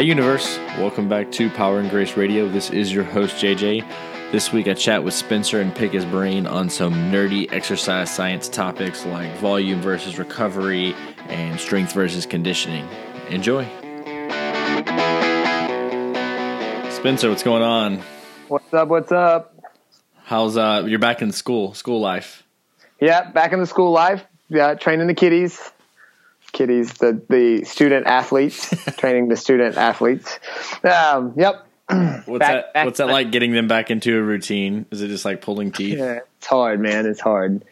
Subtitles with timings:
[0.00, 0.56] Hey, Universe.
[0.78, 2.48] Welcome back to Power and Grace Radio.
[2.48, 3.86] This is your host, JJ.
[4.32, 8.48] This week I chat with Spencer and pick his brain on some nerdy exercise science
[8.48, 10.94] topics like volume versus recovery
[11.28, 12.88] and strength versus conditioning.
[13.28, 13.64] Enjoy.
[16.90, 17.98] Spencer, what's going on?
[18.48, 18.88] What's up?
[18.88, 19.54] What's up?
[20.24, 22.42] How's uh you're back in school, school life?
[23.02, 24.24] Yeah, back in the school life.
[24.48, 25.72] Yeah, training the kiddies.
[26.52, 30.38] Kiddies, the the student athletes, training the student athletes.
[30.84, 31.66] Um, yep.
[31.88, 34.86] What's Back- that back- what's that like getting them back into a routine?
[34.92, 35.98] Is it just like pulling teeth?
[35.98, 37.04] Yeah, it's hard, man.
[37.06, 37.64] It's hard.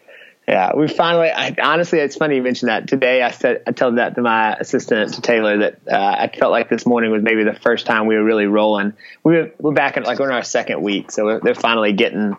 [0.49, 1.29] Yeah, we finally.
[1.31, 2.89] I, honestly, it's funny you mentioned that.
[2.89, 6.51] Today, I said I told that to my assistant to Taylor that uh, I felt
[6.51, 8.95] like this morning was maybe the first time we were really rolling.
[9.23, 11.93] We were we're back in like we're in our second week, so we're, they're finally
[11.93, 12.35] getting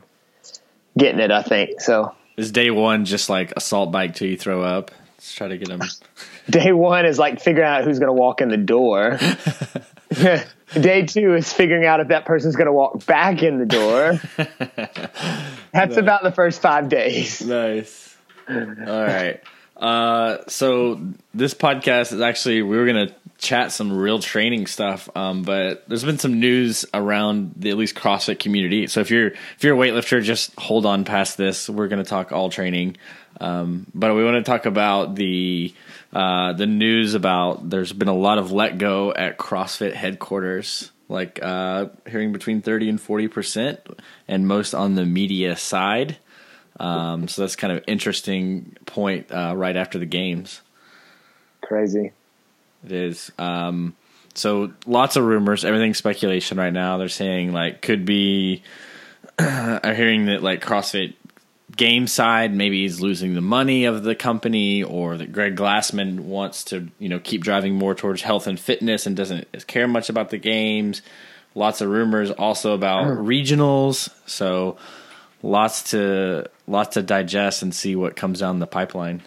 [0.97, 1.31] getting it.
[1.31, 2.13] I think so.
[2.35, 4.91] Is day one just like assault bike till you throw up?
[5.19, 5.81] Let's try to get them.
[6.49, 9.19] Day one is like figuring out who's going to walk in the door.
[10.81, 14.21] Day two is figuring out if that person's going to walk back in the door.
[15.73, 17.41] That's about the first five days.
[17.41, 18.15] Nice.
[18.47, 19.41] All right.
[19.75, 21.01] Uh, so
[21.33, 26.03] this podcast is actually we were gonna chat some real training stuff, um, but there's
[26.03, 28.87] been some news around the at least CrossFit community.
[28.87, 31.69] So if you're if you're a weightlifter, just hold on past this.
[31.69, 32.97] We're gonna talk all training,
[33.39, 35.73] um, but we want to talk about the
[36.13, 40.91] uh, the news about there's been a lot of let go at CrossFit headquarters.
[41.07, 43.79] Like uh, hearing between thirty and forty percent,
[44.27, 46.17] and most on the media side.
[46.79, 50.61] Um, so that's kind of interesting point uh, right after the games.
[51.61, 52.11] Crazy.
[52.85, 53.31] It is.
[53.37, 53.95] Um,
[54.33, 56.97] so lots of rumors, everything's speculation right now.
[56.97, 58.63] They're saying like could be.
[59.39, 61.13] I'm hearing that like CrossFit
[61.77, 66.63] game side maybe he's losing the money of the company, or that Greg Glassman wants
[66.65, 70.29] to you know keep driving more towards health and fitness and doesn't care much about
[70.29, 71.01] the games.
[71.55, 74.09] Lots of rumors also about regionals.
[74.25, 74.77] So
[75.41, 79.21] lots to lots to digest and see what comes down the pipeline.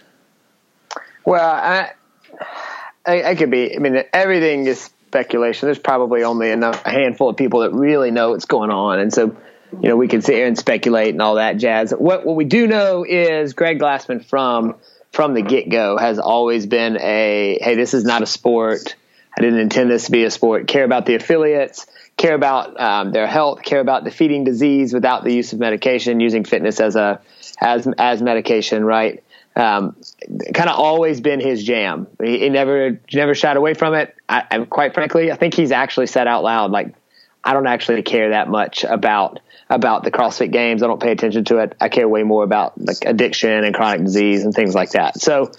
[1.25, 1.93] Well, I,
[3.05, 3.75] I, I could be.
[3.75, 5.67] I mean, everything is speculation.
[5.67, 9.13] There's probably only enough a handful of people that really know what's going on, and
[9.13, 9.37] so
[9.73, 11.93] you know we can sit here and speculate and all that jazz.
[11.93, 14.77] What what we do know is Greg Glassman from
[15.13, 18.97] from the get go has always been a hey, this is not a sport.
[19.37, 20.67] I didn't intend this to be a sport.
[20.67, 21.87] Care about the affiliates.
[22.19, 23.63] Care about um, their health.
[23.63, 26.21] Care about defeating disease without the use of medication.
[26.21, 27.21] Using fitness as a
[27.61, 28.85] as as medication.
[28.85, 29.23] Right
[29.55, 29.97] um,
[30.55, 32.07] kind of always been his jam.
[32.23, 34.15] He, he never never shied away from it.
[34.29, 36.95] I, quite frankly, I think he's actually said out loud, like,
[37.45, 40.83] I don't actually care that much about about the CrossFit Games.
[40.83, 41.75] I don't pay attention to it.
[41.81, 45.21] I care way more about like addiction and chronic disease and things like that.
[45.21, 45.53] So,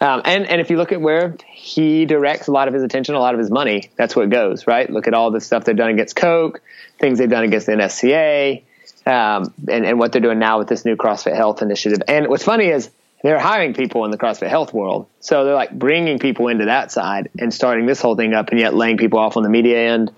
[0.00, 3.14] um, and and if you look at where he directs a lot of his attention,
[3.14, 4.88] a lot of his money, that's where it goes, right?
[4.88, 6.60] Look at all the stuff they've done against Coke,
[6.98, 8.62] things they've done against the NSCA,
[9.06, 12.02] um, and and what they're doing now with this new CrossFit Health initiative.
[12.06, 12.90] And what's funny is
[13.22, 15.06] they're hiring people in the CrossFit health world.
[15.20, 18.58] So they're like bringing people into that side and starting this whole thing up and
[18.58, 20.10] yet laying people off on the media end.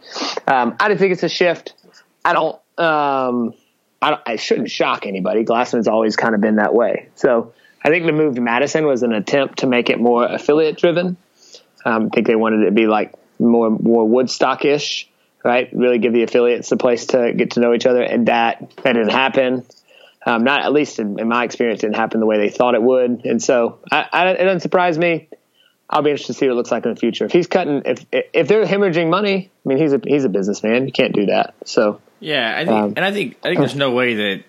[0.47, 1.75] Um, I don't think it's a shift.
[2.25, 3.55] I don't, um,
[4.01, 5.45] I don't, I shouldn't shock anybody.
[5.45, 7.09] Glassman's always kind of been that way.
[7.17, 7.55] So
[7.85, 11.17] I think the move to Madison was an attempt to make it more affiliate driven.
[11.85, 15.09] Um, I think they wanted it to be like more, more Woodstock ish,
[15.45, 15.69] right?
[15.73, 18.03] Really give the affiliates a place to get to know each other.
[18.03, 19.65] And that, that didn't happen
[20.25, 22.83] um, not at least in, in, my experience, didn't happen the way they thought it
[22.83, 23.25] would.
[23.25, 25.29] And so I, I, it doesn't surprise me.
[25.91, 27.27] I'll be interested to see what it looks like in the future.
[27.27, 30.87] If he's cutting, if if they're hemorrhaging money, I mean, he's a he's a businessman.
[30.87, 31.55] You can't do that.
[31.67, 34.45] So yeah, I think, um, and I think I think there's no way that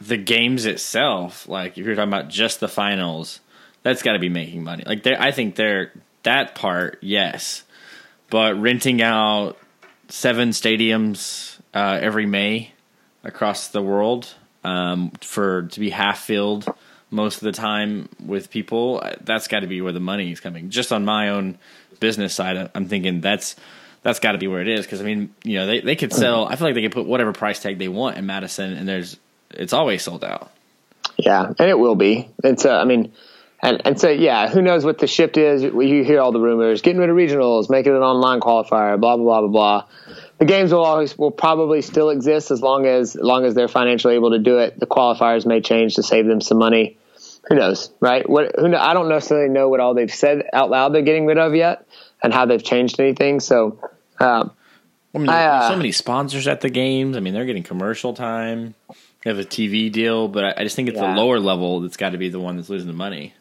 [0.00, 3.40] the games itself, like if you're talking about just the finals,
[3.82, 4.84] that's got to be making money.
[4.86, 5.92] Like I think they're
[6.22, 7.64] that part, yes,
[8.30, 9.58] but renting out
[10.08, 12.72] seven stadiums uh, every May
[13.24, 16.72] across the world um, for to be half filled
[17.10, 19.02] most of the time with people.
[19.22, 20.70] That's got to be where the money is coming.
[20.70, 21.58] Just on my own
[22.00, 23.56] business side, I'm thinking that's
[24.02, 26.12] that's got to be where it is because I mean, you know, they they could
[26.12, 26.46] sell.
[26.46, 29.16] I feel like they could put whatever price tag they want in Madison, and there's
[29.50, 30.50] it's always sold out.
[31.16, 32.28] Yeah, and it will be.
[32.42, 33.12] And so, I mean.
[33.64, 35.62] And, and so, yeah, who knows what the shift is?
[35.62, 39.16] You hear all the rumors, getting rid of regionals, making it an online qualifier, blah,
[39.16, 39.86] blah, blah, blah, blah
[40.42, 43.68] the games will always will probably still exist as long as, as long as they're
[43.68, 44.76] financially able to do it.
[44.76, 46.98] The qualifiers may change to save them some money.
[47.48, 48.28] Who knows, right?
[48.28, 51.38] What who I don't necessarily know what all they've said out loud they're getting rid
[51.38, 51.86] of yet,
[52.24, 53.38] and how they've changed anything.
[53.38, 54.50] So, um,
[55.14, 57.16] I mean, I, uh, so many sponsors at the games.
[57.16, 58.74] I mean, they're getting commercial time.
[59.22, 61.14] They have a TV deal, but I, I just think it's yeah.
[61.14, 63.32] the lower level that's got to be the one that's losing the money.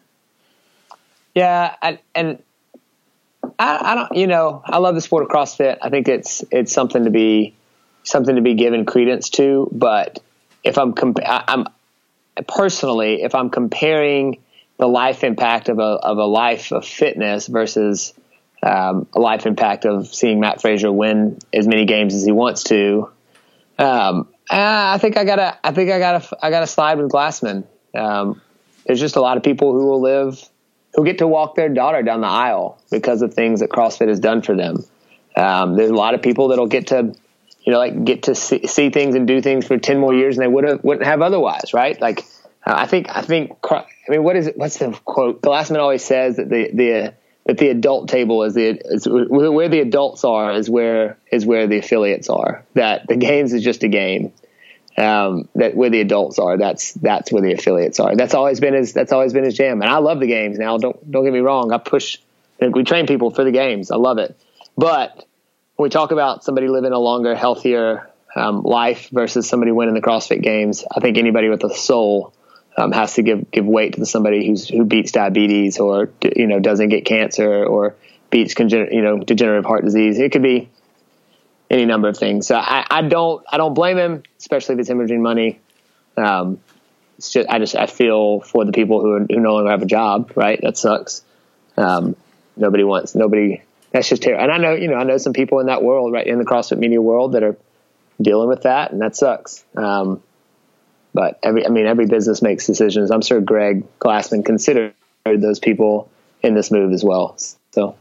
[1.34, 1.76] Yeah,
[2.14, 2.44] and,
[3.60, 4.16] I, I, don't.
[4.16, 5.78] You know, I love the sport of CrossFit.
[5.82, 7.56] I think it's it's something to be
[8.04, 9.70] something to be given credence to.
[9.72, 10.20] But
[10.64, 10.94] if I'm
[11.26, 11.66] I, I'm
[12.48, 14.40] personally, if I'm comparing
[14.78, 18.14] the life impact of a of a life of fitness versus
[18.64, 22.64] um, a life impact of seeing Mat Fraser win as many games as he wants
[22.66, 23.10] to,
[23.80, 25.58] um, I think I gotta.
[25.64, 26.38] I think I gotta.
[26.42, 27.66] I gotta slide with Glassman.
[27.94, 28.42] Um,
[28.86, 30.44] there's just a lot of people who will live,
[30.96, 34.20] who get to walk their daughter down the aisle because of things that CrossFit has
[34.20, 34.84] done for them.
[35.36, 37.16] Um, there's a lot of people that'll get to,
[37.62, 40.36] you know, like get to see, see things and do things for ten more years
[40.36, 42.00] than they would have wouldn't have otherwise, right?
[42.00, 42.26] Like,
[42.66, 43.08] uh, I think.
[43.10, 43.52] I think.
[43.72, 44.58] I mean, what is it?
[44.58, 45.42] What's the quote?
[45.42, 47.14] Glassman always says that the the
[47.46, 51.68] that the adult table is the is where the adults are is where is where
[51.68, 52.66] the affiliates are.
[52.74, 54.34] That the games is just a game.
[54.98, 58.16] Um, that where the adults are, that's that's where the affiliates are.
[58.16, 59.82] That's always been his that's always been his jam.
[59.82, 60.60] And I love the games.
[60.60, 61.72] Now, don't don't get me wrong.
[61.72, 62.18] I push.
[62.60, 63.90] We train people for the games.
[63.90, 64.38] I love it.
[64.78, 65.26] But
[65.76, 70.02] when we talk about somebody living a longer, healthier um, life versus somebody winning the
[70.02, 72.34] CrossFit Games, I think anybody with a soul
[72.78, 76.60] um, has to give give weight to somebody who's who beats diabetes or you know
[76.60, 77.96] doesn't get cancer or
[78.30, 80.20] beats congen- you know degenerative heart disease.
[80.20, 80.70] It could be
[81.72, 82.48] any number of things.
[82.48, 85.60] So I, I don't I don't blame him, especially if it's hemorrhaging money.
[86.18, 86.60] Um,
[87.18, 89.82] it's just I just I feel for the people who are, who no longer have
[89.82, 90.34] a job.
[90.36, 91.24] Right, that sucks.
[91.78, 92.16] Um,
[92.58, 93.62] nobody wants nobody.
[93.92, 94.44] That's just terrible.
[94.44, 96.46] And I know you know I know some people in that world, right in the
[96.46, 97.58] CrossFit media world, that are
[98.22, 99.64] dealing with that, and that sucks.
[99.76, 100.22] Um,
[101.14, 103.12] but every, I mean, every business makes decisions.
[103.12, 104.94] I'm sure Greg Glassman considered
[105.26, 106.10] those people
[106.42, 107.38] in this move as well.
[107.72, 107.96] So,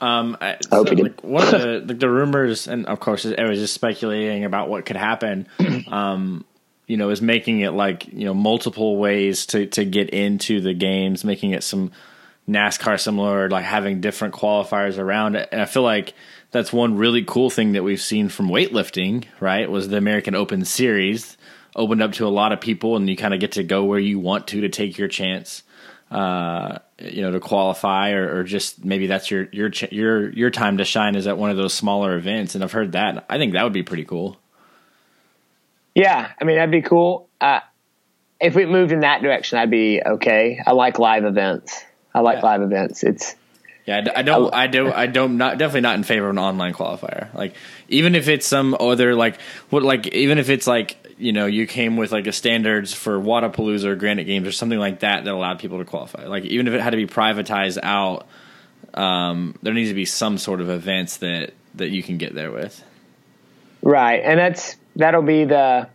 [0.00, 1.02] um, I, hope he did.
[1.02, 4.68] Like, one of the, the, the rumors, and of course, I was just speculating about
[4.68, 5.48] what could happen.
[5.86, 6.44] Um,
[6.86, 10.74] you know, is making it like you know multiple ways to to get into the
[10.74, 11.92] games, making it some
[12.48, 15.48] NASCAR similar, like having different qualifiers around it.
[15.52, 16.14] And I feel like
[16.50, 19.24] that's one really cool thing that we've seen from weightlifting.
[19.40, 21.36] Right, was the American Open Series
[21.74, 23.98] opened up to a lot of people, and you kind of get to go where
[23.98, 25.62] you want to to take your chance.
[26.10, 30.78] Uh, you know, to qualify, or, or, just maybe that's your your your your time
[30.78, 32.54] to shine is at one of those smaller events.
[32.54, 33.26] And I've heard that.
[33.28, 34.38] I think that would be pretty cool.
[35.96, 37.28] Yeah, I mean that'd be cool.
[37.40, 37.58] Uh,
[38.40, 40.60] if we moved in that direction, I'd be okay.
[40.64, 41.84] I like live events.
[42.14, 42.46] I like yeah.
[42.46, 43.02] live events.
[43.02, 43.34] It's
[43.86, 46.74] yeah, I don't, I don't, I don't, not definitely not in favor of an online
[46.74, 47.32] qualifier.
[47.32, 47.54] Like,
[47.88, 49.40] even if it's some other like
[49.70, 53.18] what, like even if it's like you know you came with like a standards for
[53.18, 56.26] Wodapalooza or Granite Games or something like that that allowed people to qualify.
[56.26, 58.26] Like even if it had to be privatized out,
[58.94, 62.50] um, there needs to be some sort of events that that you can get there
[62.50, 62.82] with.
[63.82, 65.88] Right, and that's that'll be the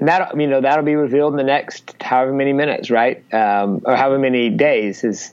[0.00, 3.82] and that you know that'll be revealed in the next however many minutes, right, um,
[3.84, 5.32] or however many days is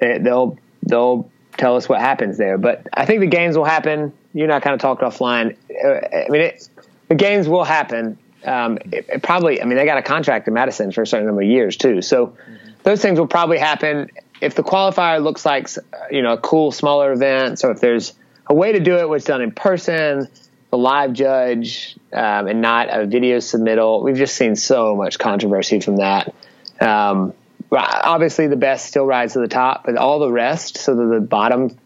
[0.00, 2.58] they'll they'll tell us what happens there.
[2.58, 4.12] But I think the games will happen.
[4.34, 5.56] You and I kind of talked offline.
[5.70, 6.68] Uh, I mean, it,
[7.08, 10.54] the games will happen um, it, it probably, I mean, they got a contract in
[10.54, 12.02] Madison for a certain number of years too.
[12.02, 12.56] So mm-hmm.
[12.82, 15.68] those things will probably happen if the qualifier looks like,
[16.10, 17.58] you know, a cool smaller event.
[17.58, 18.14] So if there's
[18.46, 20.28] a way to do it where done in person,
[20.70, 24.02] the live judge, um, and not a video submittal.
[24.02, 26.34] We've just seen so much controversy from that.
[26.80, 27.34] Um,
[27.80, 31.20] obviously, the best still rides to the top, but all the rest, so that the
[31.20, 31.78] bottom,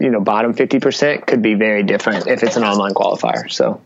[0.00, 3.50] you know, bottom fifty percent could be very different if it's an online qualifier.
[3.50, 3.80] So.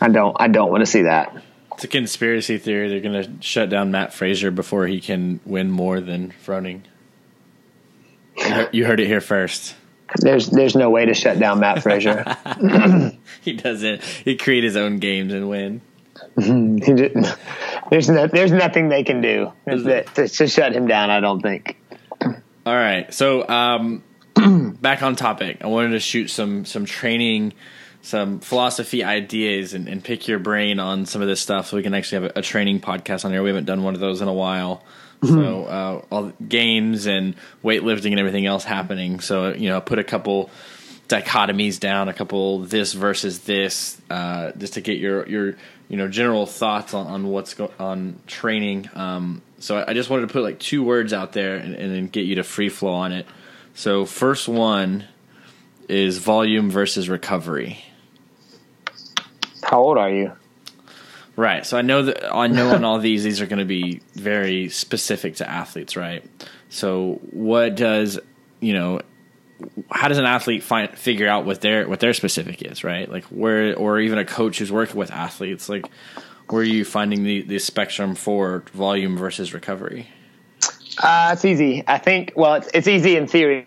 [0.00, 0.36] I don't.
[0.40, 1.42] I don't want to see that.
[1.74, 2.88] It's a conspiracy theory.
[2.88, 6.82] They're going to shut down Mat Fraser before he can win more than Froning.
[8.72, 9.74] You heard it here first.
[10.16, 12.36] There's there's no way to shut down Mat Fraser.
[13.42, 14.02] he doesn't.
[14.02, 15.82] He create his own games and win.
[17.90, 21.10] there's no, there's nothing they can do that, to, to, shut him down.
[21.10, 21.76] I don't think.
[22.66, 24.02] All right, so um,
[24.80, 25.58] back on topic.
[25.62, 27.52] I wanted to shoot some some training
[28.02, 31.82] some philosophy ideas and, and, pick your brain on some of this stuff so we
[31.82, 33.42] can actually have a, a training podcast on here.
[33.42, 34.76] We haven't done one of those in a while.
[34.76, 34.86] Mm-hmm.
[35.22, 39.20] So uh, all games and weightlifting and everything else happening.
[39.20, 40.48] So you know, put a couple
[41.08, 45.56] dichotomies down, a couple this versus this, uh, just to get your your
[45.90, 48.88] you know general thoughts on, on what's go- on training.
[48.94, 51.92] Um, so I, I, just wanted to put like two words out there and, and
[51.92, 53.26] then get you to free flow on it.
[53.74, 55.04] So first one
[55.88, 57.84] is volume versus recovery.
[59.64, 60.32] How old are you?
[61.34, 61.66] Right.
[61.66, 64.68] So I know that I know on all these these are going to be very
[64.68, 66.24] specific to athletes, right?
[66.68, 68.20] So what does
[68.60, 69.00] you know?
[69.90, 73.10] How does an athlete find figure out what their what their specific is, right?
[73.10, 75.90] Like where, or even a coach who's working with athletes, like
[76.48, 80.08] where are you finding the the spectrum for volume versus recovery?
[81.02, 81.84] Uh, it's easy.
[81.86, 82.32] I think.
[82.36, 83.66] Well, it's it's easy in theory.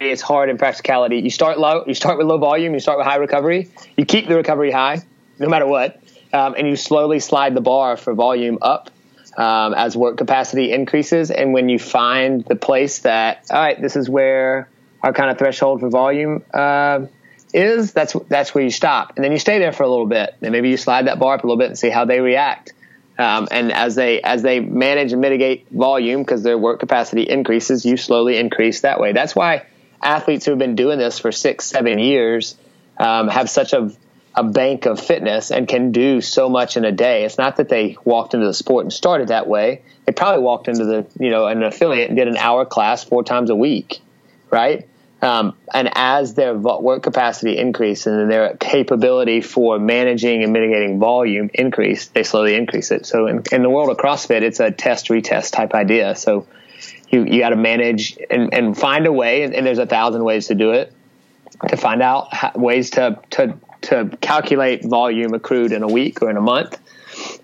[0.00, 1.18] it's hard in practicality.
[1.18, 3.70] You start low, you start with low volume, you start with high recovery.
[3.96, 5.02] You keep the recovery high,
[5.38, 6.00] no matter what,
[6.32, 8.90] um, and you slowly slide the bar for volume up
[9.36, 11.30] um, as work capacity increases.
[11.30, 14.68] And when you find the place that, all right, this is where
[15.02, 17.06] our kind of threshold for volume uh,
[17.52, 20.34] is, that's that's where you stop, and then you stay there for a little bit,
[20.42, 22.72] and maybe you slide that bar up a little bit and see how they react.
[23.18, 27.84] Um, and as they as they manage and mitigate volume because their work capacity increases,
[27.84, 29.12] you slowly increase that way.
[29.12, 29.66] That's why
[30.00, 32.56] athletes who have been doing this for six, seven years
[32.96, 33.90] um, have such a
[34.38, 37.24] a bank of fitness and can do so much in a day.
[37.24, 39.82] It's not that they walked into the sport and started that way.
[40.06, 43.24] They probably walked into the you know an affiliate and did an hour class four
[43.24, 43.98] times a week,
[44.50, 44.88] right?
[45.20, 51.50] Um, and as their work capacity increases and their capability for managing and mitigating volume
[51.54, 53.04] increase, they slowly increase it.
[53.04, 56.14] So in, in the world of CrossFit, it's a test retest type idea.
[56.14, 56.46] So
[57.08, 60.22] you, you got to manage and, and find a way, and, and, there's a thousand
[60.22, 60.92] ways to do it,
[61.68, 66.30] to find out how, ways to, to, to calculate volume accrued in a week or
[66.30, 66.78] in a month.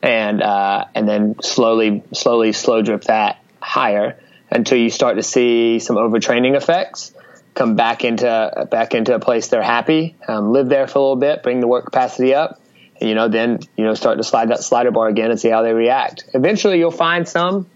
[0.01, 4.21] And, uh, and then slowly, slowly slow drip that higher
[4.55, 7.13] until you start to see some overtraining effects
[7.55, 11.17] come back into back into a place they're happy, um, live there for a little
[11.17, 12.61] bit, bring the work capacity up,
[13.01, 15.51] and, you know, then you know start to slide that slider bar again and see
[15.51, 16.25] how they react.
[16.33, 17.67] Eventually, you'll find some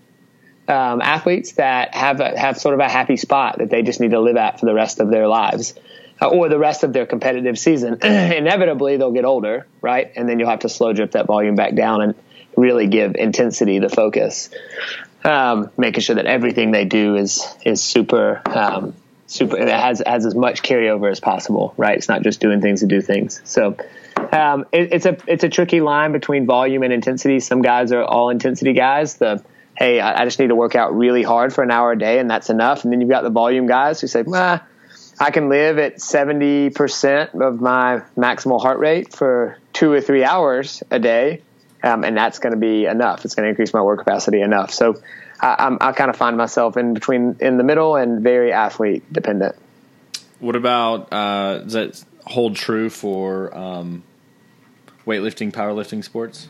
[0.69, 4.13] um, athletes that have a, have sort of a happy spot that they just need
[4.13, 5.75] to live at for the rest of their lives.
[6.21, 7.95] Uh, or the rest of their competitive season.
[8.03, 10.11] Inevitably, they'll get older, right?
[10.17, 12.15] And then you'll have to slow drip that volume back down and
[12.59, 14.51] really give intensity the focus,
[15.25, 18.95] um, making sure that everything they do is is super um,
[19.27, 21.97] super it has has as much carryover as possible right?
[21.97, 23.41] It's not just doing things to do things.
[23.45, 23.77] So
[24.33, 27.41] um, it, it's a it's a tricky line between volume and intensity.
[27.41, 29.17] Some guys are all intensity guys.
[29.17, 29.43] The
[29.77, 32.19] hey I, I just need to work out really hard for an hour a day
[32.19, 32.85] and that's enough.
[32.85, 34.65] And then you've got the volume guys who say ah,
[35.21, 40.83] I can live at 70% of my maximal heart rate for two or three hours
[40.91, 41.43] a day
[41.83, 44.73] um, and that's going to be enough it's going to increase my work capacity enough
[44.73, 45.01] so
[45.41, 49.55] I, I kind of find myself in between, in the middle, and very athlete dependent.
[50.41, 54.03] What about uh, does that hold true for um,
[55.07, 56.49] weightlifting, powerlifting sports?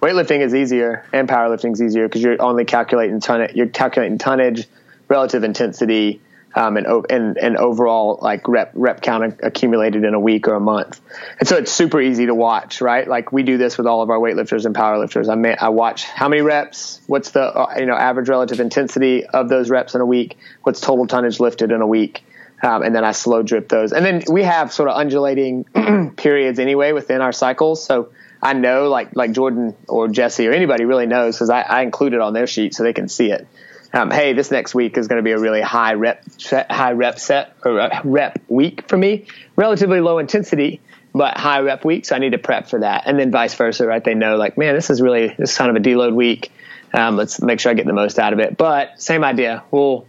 [0.00, 3.54] Weightlifting is easier, and powerlifting is easier because you're only calculating tonnage.
[3.54, 4.66] You're calculating tonnage,
[5.08, 6.20] relative intensity,
[6.54, 10.60] um, and, and, and overall like rep rep count accumulated in a week or a
[10.60, 11.00] month.
[11.40, 13.06] And so it's super easy to watch, right?
[13.06, 15.28] Like we do this with all of our weightlifters and powerlifters.
[15.28, 19.26] I may, I watch how many reps, what's the uh, you know average relative intensity
[19.26, 22.24] of those reps in a week, what's total tonnage lifted in a week.
[22.62, 23.92] Um, and then I slow drip those.
[23.92, 25.64] And then we have sort of undulating
[26.16, 27.84] periods anyway within our cycles.
[27.84, 31.82] So I know like like Jordan or Jesse or anybody really knows because I, I
[31.82, 33.46] include it on their sheet so they can see it
[33.94, 37.20] um, hey, this next week is going to be a really high rep, high rep
[37.20, 39.26] set or rep week for me.
[39.54, 40.80] Relatively low intensity,
[41.14, 42.04] but high rep week.
[42.04, 43.04] So I need to prep for that.
[43.06, 44.02] And then vice versa, right?
[44.02, 46.50] They know like, man, this is really, this is kind of a deload week.
[46.92, 48.56] Um, let's make sure I get the most out of it.
[48.56, 49.62] But same idea.
[49.70, 50.06] Well,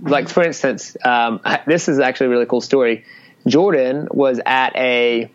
[0.00, 3.04] like for instance, um, this is actually a really cool story.
[3.48, 5.28] Jordan was at a,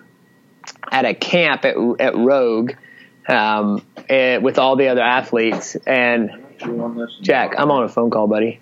[0.90, 2.72] at a camp at, at Rogue,
[3.28, 6.46] um, eh, with all the other athletes and
[7.22, 8.60] Jack, I'm on a phone call, buddy.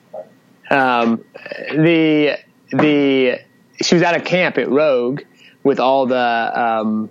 [0.70, 1.24] Um,
[1.72, 2.38] the
[2.72, 3.40] the
[3.82, 5.22] she was at a camp at Rogue
[5.64, 7.10] with all the um,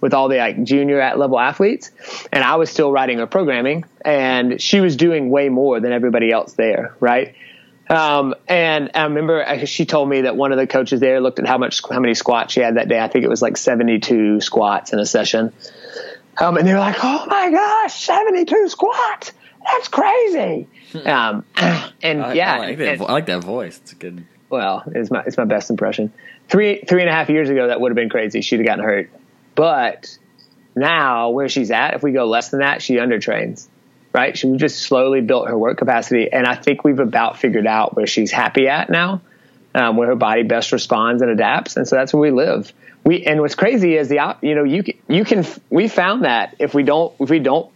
[0.00, 1.90] with all the like junior at level athletes,
[2.32, 6.30] and I was still writing her programming, and she was doing way more than everybody
[6.30, 7.34] else there, right?
[7.88, 11.46] Um, and I remember she told me that one of the coaches there looked at
[11.46, 13.00] how much how many squats she had that day.
[13.00, 15.52] I think it was like 72 squats in a session.
[16.38, 19.32] Um, and they were like, "Oh my gosh, 72 squats!"
[19.64, 20.68] That's crazy.
[20.92, 21.06] Hmm.
[21.06, 21.44] Um,
[22.02, 23.78] and I, yeah, I like, that, and, I like that voice.
[23.82, 24.26] It's good.
[24.48, 26.12] Well, it's my it's my best impression.
[26.48, 28.40] Three three and a half years ago, that would have been crazy.
[28.40, 29.10] She'd have gotten hurt.
[29.54, 30.18] But
[30.74, 33.68] now, where she's at, if we go less than that, she undertrains.
[34.12, 34.36] Right?
[34.36, 38.08] She just slowly built her work capacity, and I think we've about figured out where
[38.08, 39.20] she's happy at now,
[39.72, 42.72] um, where her body best responds and adapts, and so that's where we live.
[43.04, 46.56] We and what's crazy is the you know you can, you can we found that
[46.58, 47.70] if we don't if we don't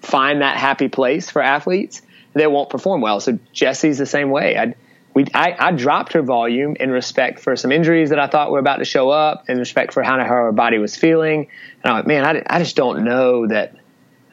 [0.00, 2.02] find that happy place for athletes,
[2.34, 3.20] they won't perform well.
[3.20, 4.56] So Jesse's the same way.
[4.56, 4.74] I,
[5.14, 8.58] we, I, I, dropped her volume in respect for some injuries that I thought were
[8.58, 11.48] about to show up, in respect for how her body was feeling.
[11.82, 13.74] And I'm like, man, I, I just don't know that.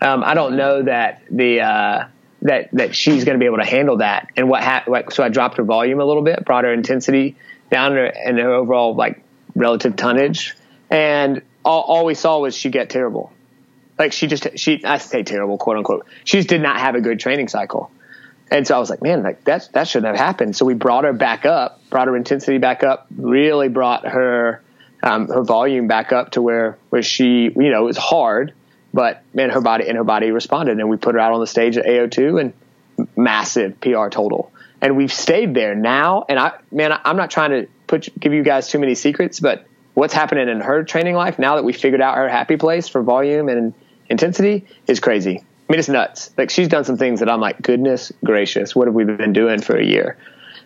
[0.02, 2.08] Um, I don't know that the uh,
[2.42, 4.30] that that she's going to be able to handle that.
[4.36, 7.38] And what, ha- what so I dropped her volume a little bit, brought her intensity
[7.72, 9.24] down, her, and her overall like
[9.56, 10.56] relative tonnage,
[10.92, 13.32] and all, all we saw was she get terrible
[13.98, 16.06] like she just she I say terrible quote unquote.
[16.24, 17.92] She just did not have a good training cycle.
[18.52, 20.56] And so I was like, man, like that that shouldn't have happened.
[20.56, 24.62] So we brought her back up, brought her intensity back up, really brought her
[25.02, 28.54] um, her volume back up to where where she, you know, it was hard,
[28.94, 31.48] but man, her body and her body responded, and we put her out on the
[31.48, 36.26] stage at AO2 and massive PR total, and we've stayed there now.
[36.28, 39.66] And I, man, I'm not trying to put give you guys too many secrets, but
[39.96, 43.02] what's happening in her training life now that we figured out her happy place for
[43.02, 43.74] volume and
[44.10, 45.38] intensity is crazy.
[45.38, 46.32] I mean, it's nuts.
[46.38, 49.62] Like she's done some things that I'm like, goodness gracious, what have we been doing
[49.62, 50.18] for a year?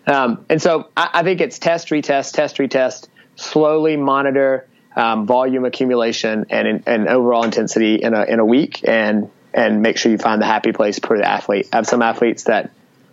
[0.08, 5.66] Um, and so I, I, think it's test, retest, test, retest, slowly monitor um, volume
[5.66, 10.18] accumulation and, and overall intensity in a, in a week and, and make sure you
[10.18, 11.70] find the happy place per the athlete.
[11.72, 12.72] I have some athletes that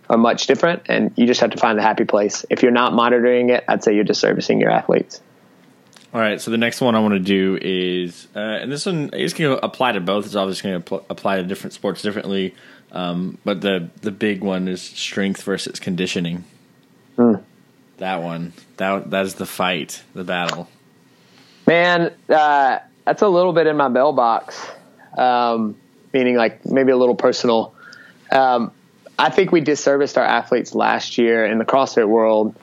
[0.09, 2.45] are much different and you just have to find the happy place.
[2.49, 5.21] If you're not monitoring it, I'd say you're disservicing your athletes.
[6.13, 9.09] All right, so the next one I want to do is, uh, and this one
[9.09, 10.25] is going to apply to both.
[10.25, 12.55] It's obviously going to pl- apply to different sports differently,
[12.93, 16.45] um, but the the big one is strength versus conditioning.
[17.17, 17.43] Mm.
[17.97, 20.69] That one, that that is the fight, the battle.
[21.65, 24.65] Man, uh, that's a little bit in my bell box,
[25.17, 25.75] um,
[26.13, 27.75] meaning like maybe a little personal.
[28.31, 28.71] Um,
[29.19, 32.55] I think we disserviced our athletes last year in the CrossFit world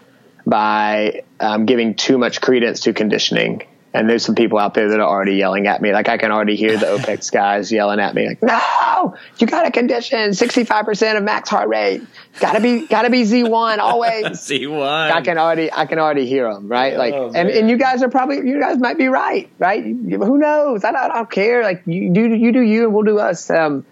[0.47, 3.63] by um, giving too much credence to conditioning.
[3.95, 5.93] And there's some people out there that are already yelling at me.
[5.93, 9.63] Like I can already hear the OPEX guys yelling at me, like, "No, you got
[9.63, 12.03] to condition 65% of max heart rate.
[12.41, 15.13] Got to be, got to be Z1 always." Z1.
[15.13, 16.97] I can already, I can already hear them, right?
[16.97, 19.85] like, oh, and, and you guys are probably, you guys might be right, right?
[19.85, 20.83] Who knows?
[20.83, 21.63] I don't, I don't care.
[21.63, 23.49] Like you do, you do you, and we'll do us.
[23.49, 23.87] Um,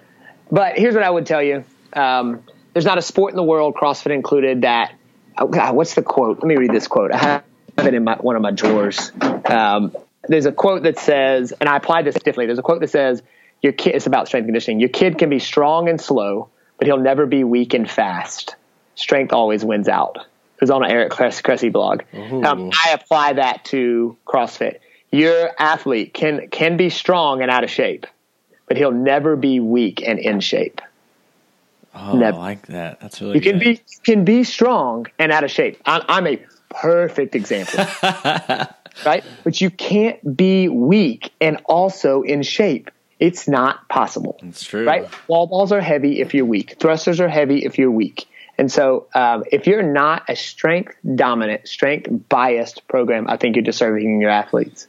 [0.51, 2.43] but here's what I would tell you: um,
[2.73, 4.95] there's not a sport in the world, CrossFit included, that
[5.39, 6.39] oh God, what's the quote?
[6.39, 7.12] Let me read this quote.
[7.12, 7.45] I have
[7.79, 9.12] it in my, one of my drawers.
[9.47, 9.95] Um,
[10.29, 12.47] there's a quote that says, and I apply this differently.
[12.47, 13.23] There's a quote that says,
[13.61, 14.81] "Your kid." It's about strength conditioning.
[14.81, 16.49] Your kid can be strong and slow,
[16.79, 18.57] but he'll never be weak and fast.
[18.95, 20.17] Strength always wins out.
[20.17, 22.03] It was on an Eric Cressey blog.
[22.15, 24.79] Um, I apply that to CrossFit.
[25.11, 28.07] Your athlete can can be strong and out of shape,
[28.68, 30.81] but he'll never be weak and in shape.
[31.94, 32.37] Oh, Never.
[32.37, 33.00] I like that.
[33.00, 33.64] That's really you can good.
[33.64, 35.81] be can be strong and out of shape.
[35.85, 37.85] I'm, I'm a perfect example,
[39.05, 39.24] right?
[39.44, 42.90] But you can't be weak and also in shape.
[43.20, 44.40] It's not possible.
[44.42, 45.09] It's true, right?
[45.28, 46.78] Wall balls are heavy if you're weak.
[46.81, 48.26] Thrusters are heavy if you're weak.
[48.59, 53.64] And so, um, if you're not a strength dominant, strength biased program, I think you're
[53.64, 54.88] disservicing your athletes.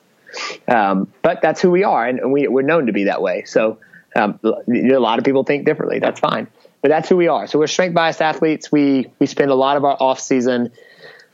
[0.68, 3.44] Um, but that's who we are, and we, we're known to be that way.
[3.46, 3.80] So,
[4.16, 6.00] um, a lot of people think differently.
[6.00, 6.48] That's fine
[6.84, 7.48] but that's who we are.
[7.48, 8.72] So we're strength biased athletes.
[8.72, 10.72] We we spend a lot of our off season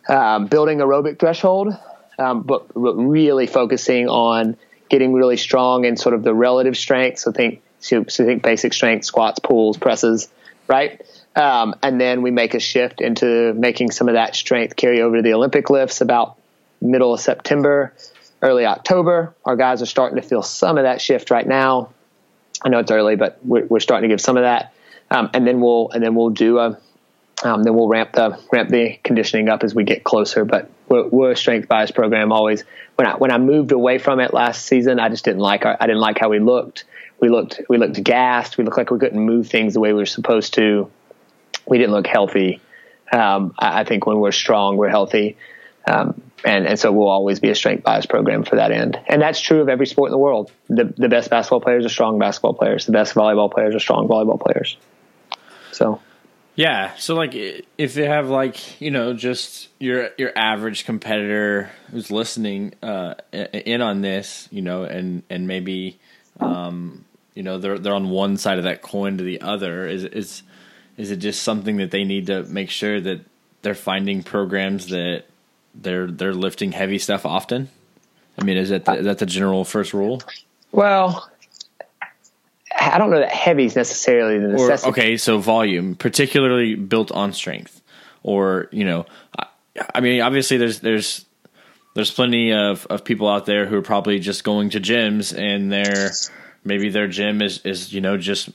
[0.08, 1.76] um, building aerobic threshold,
[2.20, 4.56] um, but really focusing on
[4.90, 7.20] getting really strong in sort of the relative strength.
[7.20, 10.30] So think so, so think basic strength, squats, pulls, presses,
[10.68, 11.02] right?
[11.36, 15.18] Um, and then we make a shift into making some of that strength carry over
[15.18, 16.38] to the Olympic lifts about
[16.80, 17.94] middle of September,
[18.44, 19.34] early October.
[19.46, 21.90] Our guys are starting to feel some of that shift right now.
[22.64, 24.74] I know it's early, but we're, we're starting to give some of that
[25.12, 26.78] um, and then we'll and then we'll do a
[27.44, 30.46] um, then we'll ramp the ramp the conditioning up as we get closer.
[30.46, 32.64] But we're, we're a strength bias program always.
[32.96, 35.78] When I when I moved away from it last season, I just didn't like our,
[35.80, 36.86] I didn't like how we looked.
[37.20, 38.58] We looked we looked gassed.
[38.58, 40.92] We looked like we couldn't move things the way we were supposed to.
[41.66, 42.62] We didn't look healthy.
[43.12, 45.38] Um, I, I, think when we're strong, we're healthy.
[45.88, 49.00] Um, and, and so we'll always be a strength bias program for that end.
[49.08, 50.52] And that's true of every sport in the world.
[50.68, 52.86] The, the best basketball players are strong basketball players.
[52.86, 54.78] The best volleyball players are strong volleyball players.
[55.80, 56.02] So
[56.56, 62.12] yeah, so like if you have like you know just your your average competitor who's
[62.12, 65.98] listening uh, in on this, you know, and and maybe
[66.42, 69.88] um, you know they're they're on one side of that coin to the other.
[69.88, 70.44] Is is
[70.98, 73.22] is it just something that they need to make sure that
[73.62, 75.24] they're finding programs that
[75.74, 77.70] they're they're lifting heavy stuff often?
[78.38, 80.22] I mean, is that the, is that the general first rule?
[80.74, 81.29] Well,
[82.80, 84.88] I don't know that heavy is necessarily the necessity.
[84.88, 87.82] Or, okay, so volume, particularly built on strength,
[88.24, 89.06] or you know,
[89.38, 89.48] I,
[89.96, 91.26] I, mean, obviously there's there's
[91.96, 95.72] there's plenty of of people out there who are probably just going to gyms and
[95.72, 96.12] their
[96.64, 98.50] maybe their gym is is you know just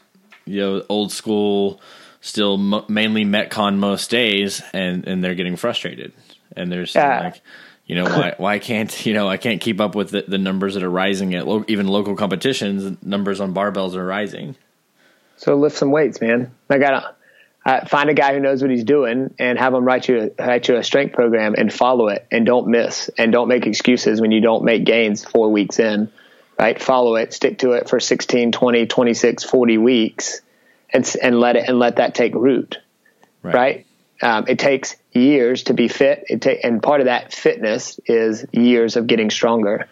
[0.44, 1.80] you know old school,
[2.20, 6.12] still mainly metcon most days, and and they're getting frustrated,
[6.56, 7.20] and there's yeah.
[7.20, 7.42] like
[7.86, 10.74] you know why why can't you know I can't keep up with the, the numbers
[10.74, 13.02] that are rising at lo- even local competitions.
[13.02, 14.56] Numbers on barbells are rising.
[15.36, 16.54] So lift some weights, man.
[16.70, 17.14] I gotta
[17.66, 20.68] uh, find a guy who knows what he's doing and have him write you write
[20.68, 24.30] you a strength program and follow it and don't miss and don't make excuses when
[24.30, 26.10] you don't make gains four weeks in.
[26.56, 30.40] Right, follow it, stick to it for 16, 20, 26, 40 weeks,
[30.88, 32.78] and and let it and let that take root.
[33.42, 33.54] right?
[33.54, 33.83] right?
[34.22, 36.24] Um, it takes years to be fit.
[36.28, 39.88] It ta- and part of that fitness is years of getting stronger.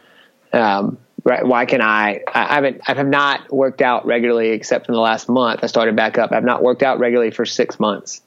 [0.52, 1.44] Um, right?
[1.46, 2.22] Why can I?
[2.32, 2.82] I haven't.
[2.86, 5.60] I have not worked out regularly except in the last month.
[5.62, 6.32] I started back up.
[6.32, 8.22] I've not worked out regularly for six months.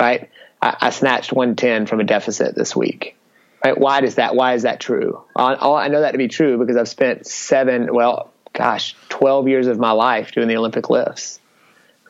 [0.00, 0.30] Right?
[0.60, 3.16] I, I snatched 110 from a deficit this week.
[3.64, 3.76] Right?
[3.76, 4.34] Why does that?
[4.34, 5.22] Why is that true?
[5.36, 9.78] I know that to be true because I've spent seven, well, gosh, 12 years of
[9.78, 11.40] my life doing the Olympic lifts.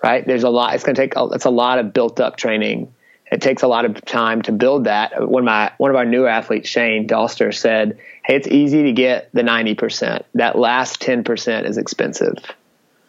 [0.02, 0.26] Right?
[0.26, 0.74] There's a lot.
[0.74, 1.14] It's going to take.
[1.16, 2.92] It's a lot of built up training.
[3.30, 5.28] It takes a lot of time to build that.
[5.28, 8.92] One of my one of our new athletes, Shane Dalster, said, "Hey, it's easy to
[8.92, 10.24] get the 90 percent.
[10.34, 12.36] That last 10 percent is expensive."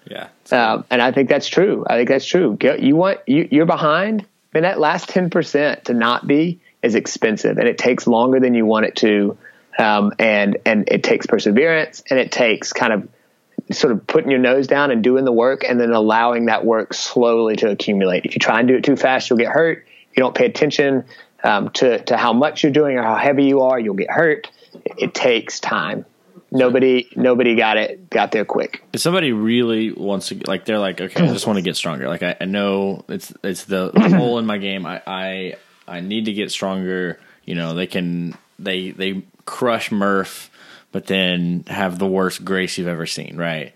[0.05, 1.85] Yeah, um, and I think that's true.
[1.87, 2.57] I think that's true.
[2.79, 7.57] You want you, you're behind, and that last 10 percent to not be is expensive
[7.57, 9.37] and it takes longer than you want it to.
[9.77, 13.07] Um, and, and it takes perseverance and it takes kind of
[13.71, 16.93] sort of putting your nose down and doing the work and then allowing that work
[16.93, 18.25] slowly to accumulate.
[18.25, 19.85] If you try and do it too fast, you'll get hurt.
[20.19, 21.05] You don't pay attention
[21.43, 24.49] um, to, to how much you're doing or how heavy you are, you'll get hurt.
[24.73, 26.05] It, it takes time
[26.51, 30.99] nobody nobody got it got there quick if somebody really wants to like they're like
[30.99, 34.09] okay i just want to get stronger like i, I know it's it's the, the
[34.17, 35.55] hole in my game I, I
[35.89, 37.19] I need to get stronger.
[37.43, 40.49] You know, they can they they crush Murph,
[40.91, 43.73] but then have the worst grace you've ever seen, right?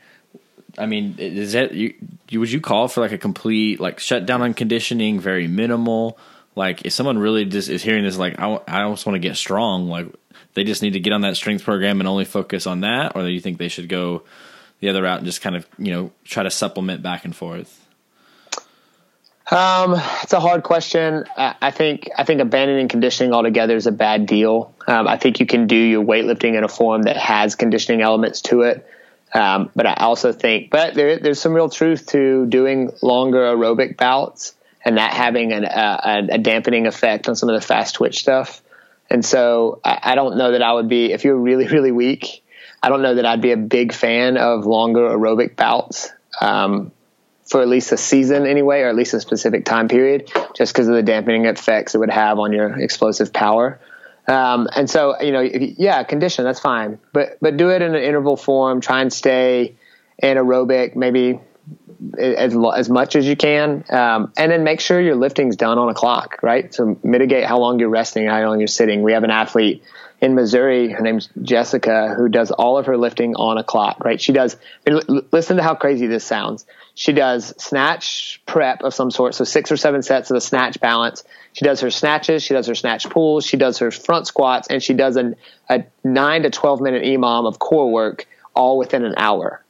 [0.78, 1.94] I mean, is that you,
[2.30, 6.18] you would you call for like a complete like shutdown on conditioning, very minimal?
[6.56, 9.36] Like, if someone really just is hearing this, like, I, I just want to get
[9.38, 10.08] strong, like,
[10.54, 13.24] they just need to get on that strength program and only focus on that, or
[13.24, 14.24] do you think they should go
[14.80, 17.80] the other route and just kind of you know try to supplement back and forth?
[19.50, 21.26] Um, it's a hard question.
[21.38, 24.74] I think I think abandoning conditioning altogether is a bad deal.
[24.88, 28.42] Um, I think you can do your weightlifting in a form that has conditioning elements
[28.42, 28.88] to it.
[29.34, 33.98] Um, but I also think, but there, there's some real truth to doing longer aerobic
[33.98, 34.54] bouts
[34.86, 38.62] and that having an, uh, a dampening effect on some of the fast twitch stuff.
[39.10, 42.44] And so I, I don't know that I would be, if you're really, really weak,
[42.82, 46.10] I don't know that I'd be a big fan of longer aerobic bouts.
[46.42, 46.92] Um,
[47.46, 50.88] for at least a season anyway, or at least a specific time period, just because
[50.88, 53.80] of the dampening effects it would have on your explosive power.
[54.28, 58.02] Um, and so, you know, yeah, condition that's fine, but but do it in an
[58.02, 58.80] interval form.
[58.80, 59.76] Try and stay
[60.24, 61.42] anaerobic, maybe
[62.18, 65.90] as as much as you can, um, and then make sure your lifting's done on
[65.90, 66.74] a clock, right?
[66.74, 69.04] So mitigate how long you're resting, how long you're sitting.
[69.04, 69.84] We have an athlete
[70.24, 70.90] in Missouri.
[70.90, 74.22] Her name's Jessica, who does all of her lifting on a clock, right?
[74.22, 76.66] She does, listen to how crazy this sounds.
[76.96, 80.80] She does snatch prep of some sort, so six or seven sets of a snatch
[80.80, 81.24] balance.
[81.54, 84.82] She does her snatches, she does her snatch pulls, she does her front squats, and
[84.82, 85.36] she does an,
[85.70, 89.63] a nine to 12 minute EMOM of core work all within an hour.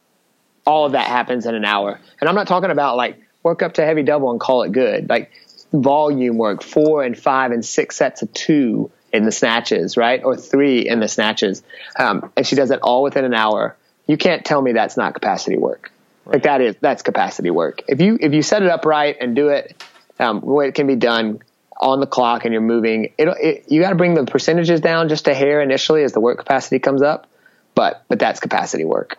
[0.65, 1.99] All of that happens in an hour.
[2.19, 5.09] And I'm not talking about like work up to heavy double and call it good.
[5.09, 5.31] Like
[5.73, 10.23] volume work, four and five and six sets of two in the snatches, right?
[10.23, 11.63] Or three in the snatches.
[11.97, 13.75] Um, and she does it all within an hour.
[14.07, 15.91] You can't tell me that's not capacity work.
[16.25, 16.35] Right.
[16.35, 17.83] Like that is, that's capacity work.
[17.87, 19.83] If you, if you set it up right and do it,
[20.19, 21.41] um, where it can be done
[21.77, 25.09] on the clock and you're moving, it, it you got to bring the percentages down
[25.09, 27.27] just a hair initially as the work capacity comes up.
[27.75, 29.17] But, but that's capacity work.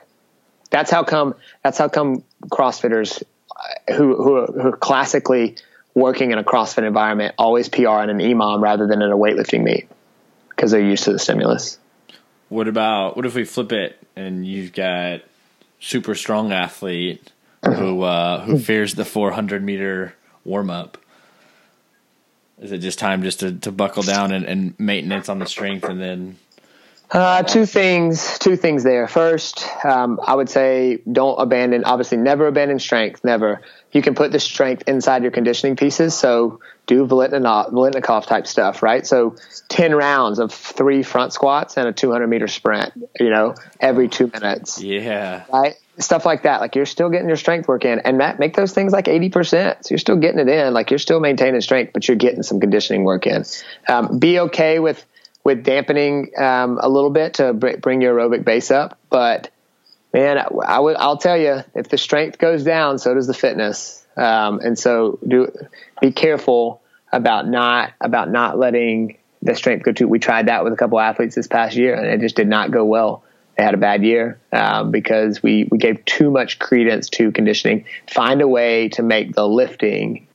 [0.74, 5.54] That's how come, that's how come CrossFitters uh, who, who are, who are classically
[5.94, 9.62] working in a CrossFit environment always PR on an EMOM rather than in a weightlifting
[9.62, 9.88] meet
[10.48, 11.78] because they're used to the stimulus.
[12.48, 15.20] What about what if we flip it and you've got
[15.78, 17.30] super strong athlete
[17.64, 20.98] who uh, who fears the 400 meter warm up?
[22.60, 25.84] Is it just time just to, to buckle down and, and maintenance on the strength
[25.84, 26.36] and then
[27.10, 29.06] uh, two things, two things there.
[29.06, 33.60] First, um, I would say don't abandon, obviously never abandon strength, never.
[33.92, 36.14] You can put the strength inside your conditioning pieces.
[36.14, 39.06] So do Biletnikoff type stuff, right?
[39.06, 39.36] So
[39.68, 44.28] 10 rounds of three front squats and a 200 meter sprint, you know, every two
[44.32, 44.82] minutes.
[44.82, 45.44] Yeah.
[45.52, 45.74] Right?
[45.98, 46.60] Stuff like that.
[46.60, 49.84] Like you're still getting your strength work in and Matt, make those things like 80%.
[49.84, 50.74] So you're still getting it in.
[50.74, 53.44] Like you're still maintaining strength, but you're getting some conditioning work in.
[53.88, 55.04] Um, be okay with,
[55.44, 58.98] with dampening um, a little bit to bring your aerobic base up.
[59.10, 59.50] But
[60.12, 64.04] man, I would I'll tell you if the strength goes down, so does the fitness.
[64.16, 65.52] Um, and so do
[66.00, 66.80] be careful
[67.12, 70.08] about not about not letting the strength go too.
[70.08, 72.70] We tried that with a couple athletes this past year, and it just did not
[72.70, 73.22] go well.
[73.56, 77.84] They had a bad year um, because we we gave too much credence to conditioning.
[78.08, 80.26] Find a way to make the lifting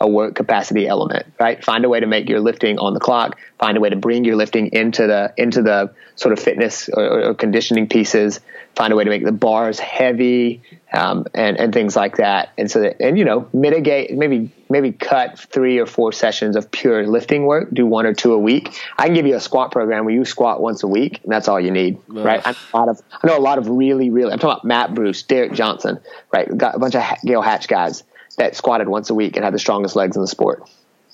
[0.00, 1.62] a work capacity element, right?
[1.62, 3.38] Find a way to make your lifting on the clock.
[3.58, 7.28] Find a way to bring your lifting into the into the sort of fitness or,
[7.28, 8.40] or conditioning pieces.
[8.76, 10.62] Find a way to make the bars heavy
[10.94, 12.50] um, and and things like that.
[12.56, 16.70] And so that, and you know mitigate maybe maybe cut three or four sessions of
[16.70, 17.68] pure lifting work.
[17.70, 18.74] Do one or two a week.
[18.96, 21.46] I can give you a squat program where you squat once a week, and that's
[21.46, 22.24] all you need, Ugh.
[22.24, 22.40] right?
[22.46, 24.32] I know, a lot of I know a lot of really really.
[24.32, 26.00] I'm talking about Matt Bruce, Derek Johnson,
[26.32, 26.56] right?
[26.56, 28.02] Got a bunch of Gayle Hatch guys
[28.40, 30.68] that squatted once a week and had the strongest legs in the sport.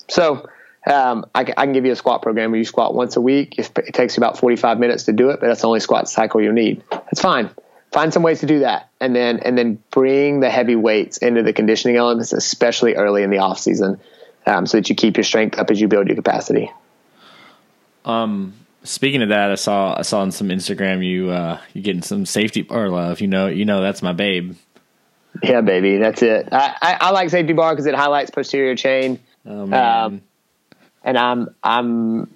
[0.07, 0.47] So
[0.89, 3.59] um, I, I, can give you a squat program where you squat once a week.
[3.59, 6.07] It, it takes you about 45 minutes to do it, but that's the only squat
[6.07, 6.83] cycle you need.
[6.89, 7.49] That's fine.
[7.91, 11.41] Find some ways to do that, and then and then bring the heavy weights into
[11.41, 14.01] the conditioning elements, especially early in the off season,
[14.45, 16.69] um, so that you keep your strength up as you build your capacity.
[18.03, 22.01] Um, speaking of that, I saw I saw on some Instagram you uh, you getting
[22.01, 23.21] some safety bar love.
[23.21, 24.55] You know, you know that's my babe.
[25.43, 26.49] Yeah, baby, that's it.
[26.51, 29.19] I, I, I like safety bar because it highlights posterior chain.
[29.45, 30.03] Oh man.
[30.03, 30.21] Um,
[31.03, 32.33] and I'm I'm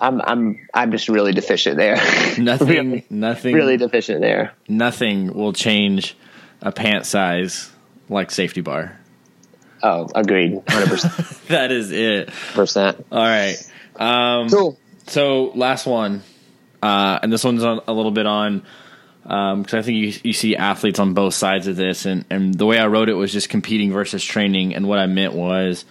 [0.00, 1.96] I'm I'm I'm just really deficient there.
[2.38, 4.52] Nothing really, nothing really deficient there.
[4.68, 6.16] Nothing will change
[6.60, 7.70] a pant size
[8.08, 8.98] like safety bar.
[9.82, 10.52] Oh, agreed.
[10.66, 11.46] 100%.
[11.48, 12.30] that is it.
[12.54, 13.04] Percent.
[13.10, 13.56] All right.
[13.96, 14.78] Um, cool.
[15.08, 16.22] So last one,
[16.82, 18.62] uh, and this one's on, a little bit on
[19.22, 22.54] because um, I think you, you see athletes on both sides of this, and, and
[22.54, 25.84] the way I wrote it was just competing versus training, and what I meant was,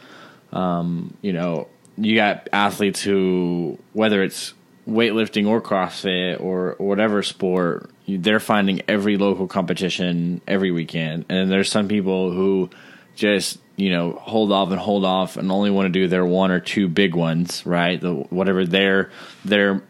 [0.51, 1.67] um, you know,
[1.97, 4.53] you got athletes who, whether it's
[4.87, 11.49] weightlifting or CrossFit or, or whatever sport, they're finding every local competition every weekend, and
[11.49, 12.69] there's some people who
[13.15, 16.51] just you know hold off and hold off and only want to do their one
[16.51, 17.99] or two big ones, right?
[17.99, 19.11] The whatever their
[19.45, 19.81] their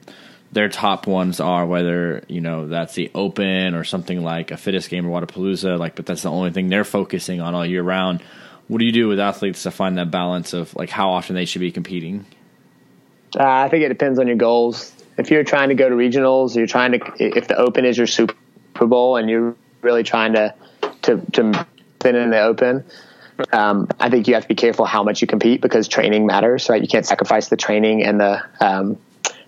[0.52, 4.90] their top ones are whether you know that's the open or something like a fittest
[4.90, 8.22] game or Wodapalooza like but that's the only thing they're focusing on all year round.
[8.68, 11.46] What do you do with athletes to find that balance of like how often they
[11.46, 12.26] should be competing?
[13.38, 14.94] Uh, i think it depends on your goals.
[15.18, 18.08] If you're trying to go to regionals you're trying to if the open is your
[18.08, 18.36] super
[18.80, 20.54] bowl and you're really trying to
[21.04, 21.68] to to
[22.02, 22.84] fit in the open
[23.54, 26.70] um, I think you have to be careful how much you compete because training matters,
[26.70, 26.80] right?
[26.82, 28.98] You can't sacrifice the training and the um,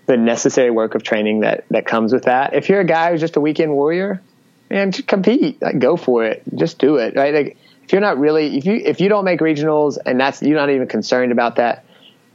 [0.06, 2.54] the necessary work of training that that comes with that.
[2.54, 4.22] If you're a guy who's just a weekend warrior,
[4.70, 7.34] man, compete, like go for it, just do it, right?
[7.34, 10.56] Like if you're not really if you if you don't make regionals and that's you're
[10.56, 11.84] not even concerned about that,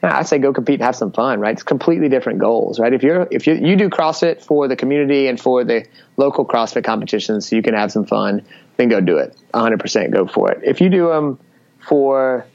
[0.02, 1.54] I say go compete and have some fun, right?
[1.54, 2.94] It's completely different goals, right?
[2.94, 5.86] If you're if you you do CrossFit for the community and for the
[6.18, 8.46] local CrossFit competitions, so you can have some fun,
[8.78, 9.36] then go do it.
[9.54, 10.62] 100% go for it.
[10.64, 11.40] If you do them
[11.80, 12.46] for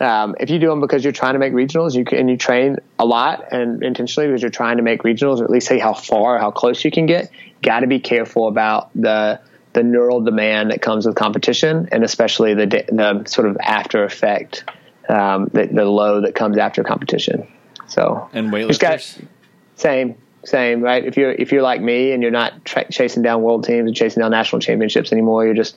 [0.00, 2.36] um, if you do them because you're trying to make regionals, you can, and you
[2.36, 5.78] train a lot and intentionally because you're trying to make regionals, or at least see
[5.78, 7.30] how far, how close you can get.
[7.62, 9.40] Got to be careful about the
[9.72, 14.64] the neural demand that comes with competition, and especially the the sort of after effect,
[15.08, 17.46] um, the, the low that comes after competition.
[17.86, 19.28] So and weightlifters, got,
[19.76, 21.04] same same right.
[21.04, 23.96] If you're if you're like me and you're not tra- chasing down world teams and
[23.96, 25.76] chasing down national championships anymore, you're just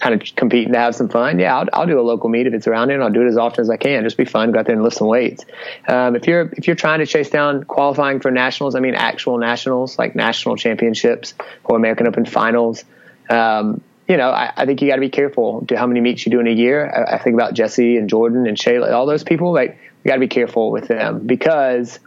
[0.00, 2.54] kind of competing to have some fun, yeah, I'll, I'll do a local meet if
[2.54, 4.02] it's around here, and I'll do it as often as I can.
[4.04, 5.44] Just be fun, go out there and lift some weights.
[5.88, 9.38] Um, if you're if you're trying to chase down qualifying for nationals, I mean actual
[9.38, 12.84] nationals like national championships or American Open finals.
[13.30, 16.26] Um, you know, I, I think you got to be careful to how many meets
[16.26, 16.90] you do in a year.
[16.90, 19.52] I, I think about Jesse and Jordan and Shayla, all those people.
[19.52, 21.98] Like, we got to be careful with them because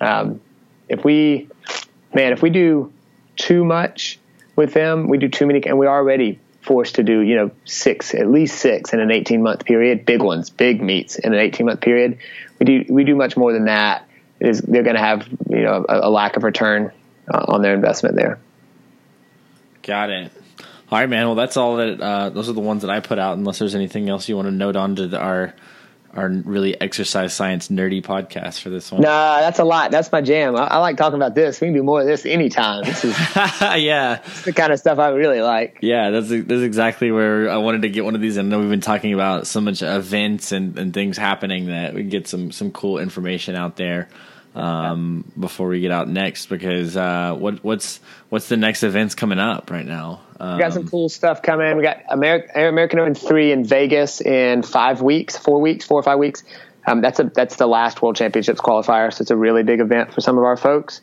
[0.00, 0.40] um,
[0.88, 1.48] if we,
[2.14, 2.90] man, if we do
[3.36, 4.18] too much
[4.56, 8.14] with them, we do too many, and we already forced to do, you know, six,
[8.14, 11.66] at least six in an 18 month period, big ones, big meets in an 18
[11.66, 12.18] month period.
[12.58, 14.08] We do, we do much more than that.
[14.40, 16.92] It is, they're going to have, you know, a, a lack of return
[17.32, 18.38] uh, on their investment there.
[19.82, 20.32] Got it.
[20.90, 21.26] All right, man.
[21.26, 23.74] Well, that's all that, uh, those are the ones that I put out, unless there's
[23.74, 25.54] anything else you want to note on to the, our,
[26.14, 29.00] our really exercise science nerdy podcast for this one.
[29.00, 29.90] Nah, that's a lot.
[29.90, 30.56] That's my jam.
[30.56, 31.60] I, I, like talking about this.
[31.60, 32.84] We can do more of this anytime.
[32.84, 33.18] This is
[33.60, 35.78] yeah, the kind of stuff I really like.
[35.80, 38.36] Yeah, that's that's exactly where I wanted to get one of these.
[38.36, 42.02] I know we've been talking about so much events and, and things happening that we
[42.02, 44.08] can get some some cool information out there
[44.54, 46.46] um, before we get out next.
[46.46, 50.20] Because uh, what what's what's the next events coming up right now?
[50.42, 51.76] Um, we got some cool stuff coming.
[51.76, 56.02] We got American American Open three in Vegas in five weeks, four weeks, four or
[56.02, 56.42] five weeks.
[56.84, 60.12] Um, that's a that's the last World Championships qualifier, so it's a really big event
[60.12, 61.00] for some of our folks.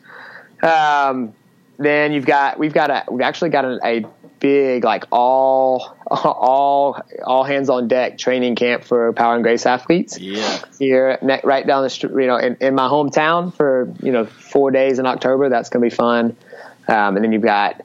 [0.62, 1.32] Um,
[1.78, 4.06] then you've got we've got a we've actually got a, a
[4.40, 10.18] big like all all all hands on deck training camp for power and grace athletes.
[10.18, 14.26] Yeah, here right down the street, you know, in, in my hometown for you know
[14.26, 15.48] four days in October.
[15.48, 16.36] That's going to be fun.
[16.86, 17.82] Um, and then you've got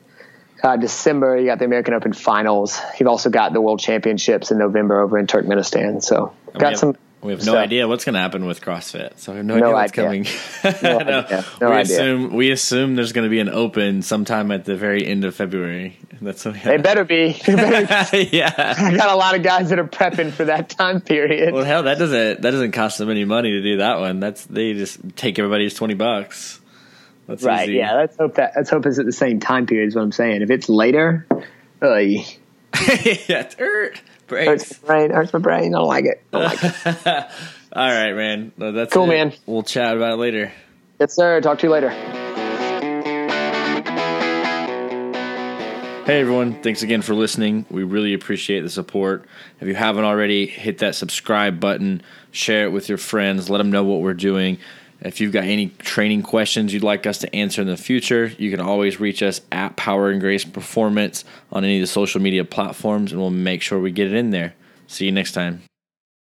[0.65, 2.79] uh, December, you got the American Open finals.
[2.99, 6.01] You've also got the World Championships in November over in Turkmenistan.
[6.03, 9.31] So got some We have no So- idea what's going to happen with CrossFit, so
[9.31, 10.03] we have no, No idea what's idea.
[10.05, 10.79] coming.
[10.83, 11.45] No idea.
[11.61, 11.95] No we idea.
[11.95, 15.35] assume we assume there's going to be an open sometime at the very end of
[15.35, 15.97] February.
[16.21, 17.33] That's what They better be.
[17.33, 18.73] They better- yeah.
[18.77, 21.53] I got a lot of guys that are prepping for that time period.
[21.53, 24.19] Well, hell, that doesn't that doesn't cost them any money to do that one.
[24.19, 26.59] That's they just take everybody's twenty bucks.
[27.27, 27.67] That's right?
[27.69, 27.77] easy.
[27.77, 27.95] Yeah.
[27.95, 28.53] Let's hope that.
[28.55, 29.87] Let's hope it's at the same time period.
[29.87, 30.41] Is what I'm saying.
[30.41, 31.25] If it's later,
[31.81, 32.21] uh, yeah.
[32.73, 33.93] It's, er,
[34.29, 35.09] hurts my brain.
[35.11, 35.73] Hurts my brain.
[35.75, 36.23] I don't like it.
[36.33, 37.31] I don't like it.
[37.73, 38.51] All right, man.
[38.57, 39.07] No, that's Cool, it.
[39.07, 39.33] man.
[39.45, 40.51] We'll chat about it later.
[40.99, 41.41] yes, sir.
[41.41, 41.89] Talk to you later.
[46.05, 47.65] Hey everyone, thanks again for listening.
[47.71, 49.25] We really appreciate the support.
[49.59, 53.71] If you haven't already, hit that subscribe button, share it with your friends, let them
[53.71, 54.59] know what we're doing.
[55.05, 58.49] If you've got any training questions you'd like us to answer in the future, you
[58.49, 62.43] can always reach us at Power and Grace Performance on any of the social media
[62.43, 64.55] platforms, and we'll make sure we get it in there.
[64.87, 65.61] See you next time.